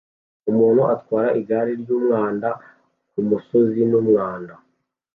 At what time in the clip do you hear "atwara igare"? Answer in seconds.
0.93-1.71